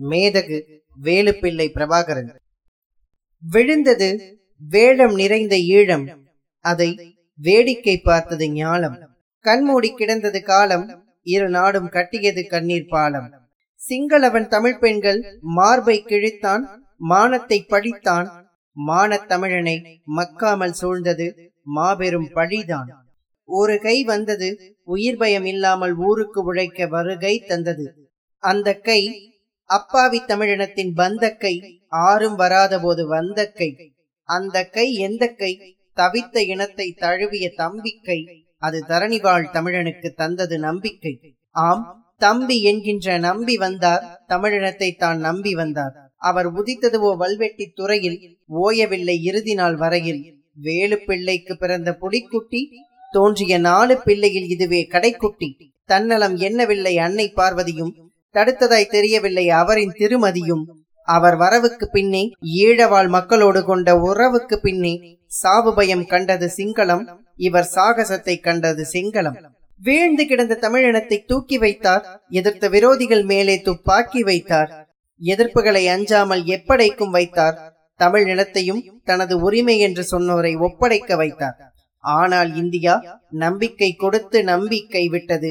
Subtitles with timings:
[0.00, 0.58] மேதகு
[1.02, 2.30] வேலுப்பிள்ளை பிரபாகரன்.
[3.50, 6.06] விழுந்தது வேடம் நிறைந்த ஈழம்.
[6.64, 8.96] அதை வேடிக்கை பார்த்தது ஞாலம்.
[9.40, 11.04] கண்மூடி கிடந்தது காலம்.
[11.22, 13.32] இரு நாடும் கட்டியது கண்ணீர் பாலம்.
[13.74, 16.62] சிங்களவன் தமிழ் பெண்கள் மார்பை கிழித்தான்.
[16.96, 18.28] மானத்தை பழித்தான்
[18.86, 19.76] மானத்தமிழனை
[20.16, 22.88] மக்காமல் சூழ்ந்தது மாபெரும் பழிதான்.
[23.44, 28.10] ஒரு கை வந்தது உயிர் பயம் இல்லாமல் ஊருக்கு உழைக்க வருகை தந்தது.
[28.38, 29.02] அந்த கை
[29.70, 31.54] அப்பாவி தமிழினத்தின் பந்தக்கை
[31.88, 33.70] ஆறும் வராத போது வந்த கை
[34.28, 35.52] அந்த கை எந்த கை?
[35.96, 38.18] தவித்த இனத்தை தழுவிய தம்பிக்கை.
[38.56, 41.12] அது தரணிவாழ் தமிழனுக்கு தந்தது நம்பிக்கை.
[41.50, 41.84] ஆம்
[42.16, 45.94] தம்பி என்கின்ற நம்பி வந்தார் தமிழினத்தை தான் நம்பி வந்தார்.
[46.16, 48.18] அவர் உதித்ததுவோ வல்வெட்டி துறையில்
[48.60, 50.22] ஓயவில்லை இறுதி நாள் வரையில்.
[50.56, 52.62] வேலு பிள்ளைக்கு பிறந்த புலிக்குட்டி
[53.12, 55.50] தோன்றிய நாலு பிள்ளையில் இதுவே கடைக்குட்டி.
[55.84, 57.94] தன்னலம் என்னவில்லை அன்னை பார்வதியும்
[58.34, 60.64] தடுத்ததாய் தெரியவில்லை அவரின் திருமதியும்.
[61.08, 62.22] அவர் வரவுக்கு பின்னே
[62.64, 64.94] ஈழவாழ் மக்களோடு கொண்ட உறவுக்கு பின்னே
[65.40, 67.04] சாவு பயம் கண்டது சிங்களம்
[67.46, 69.38] இவர் சாகசத்தை கண்டது சிங்களம்.
[69.80, 74.70] வீழ்ந்து கிடந்த தமிழினத்தை தூக்கி வைத்தார் எதிர்த்த விரோதிகள் மேலே துப்பாக்கி வைத்தார்.
[75.20, 77.56] எதிர்ப்புகளை அஞ்சாமல் எப்படைக்கும் வைத்தார்
[78.00, 81.56] தமிழ் நிலத்தையும் தனது உரிமை என்று சொன்னோரை ஒப்படைக்க வைத்தார்.
[82.04, 82.94] ஆனால் இந்தியா
[83.38, 85.50] நம்பிக்கை கொடுத்து நம்பிக்கை விட்டது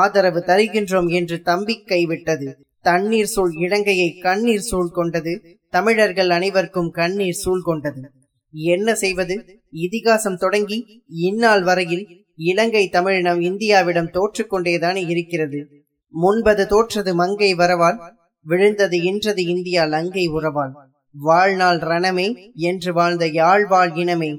[0.00, 5.58] ஆதரவு தருகின்றோம் என்று தம்பிக்கை விட்டது தண்ணீர் சூழ் இலங்கையை கண்ணீர் சூழ் கொண்டது.
[5.70, 8.10] தமிழர்கள் அனைவருக்கும் கண்ணீர் சூழ் கொண்டது.
[8.54, 9.60] என்ன செய்வது?
[9.70, 15.60] இதிகாசம் தொடங்கி இந்நாள் வரையில் இலங்கை தமிழினம் இந்தியாவிடம் தோற்றுக்கொண்டேதானே இருக்கிறது.
[16.14, 17.98] முன்பது தோற்றது மங்கை வரவால்
[18.46, 20.72] விழுந்தது இன்றது இந்தியா லங்கை உறவால்
[21.14, 24.30] வாழ்நாள் ரணமே என்று வாழ்ந்த யாழ்வாழ் இனமே.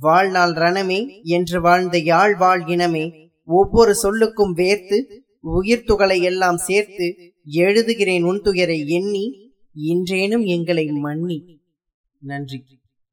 [0.00, 3.29] வாழ்நாள் ரணமே என்று வாழ்ந்த யாழ்வாழ் இனமே.
[3.44, 11.60] ஒவ்வொரு சொல்லுக்கும் வேர்த்து உயிர் துகளை எல்லாம் சேர்த்து எழுதுகிறேன் உன் துயரை எண்ணி இன்றேனும் எங்களை மன்னி.
[12.18, 12.64] நன்றி.